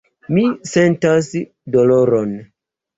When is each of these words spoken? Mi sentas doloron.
Mi 0.37 0.45
sentas 0.71 1.31
doloron. 1.77 2.37